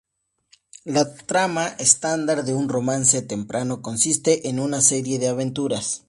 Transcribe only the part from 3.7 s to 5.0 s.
consiste en una